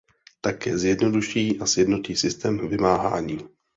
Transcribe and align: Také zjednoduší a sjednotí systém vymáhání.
Také 0.41 0.77
zjednoduší 0.77 1.59
a 1.59 1.65
sjednotí 1.65 2.15
systém 2.15 2.67
vymáhání. 2.67 3.39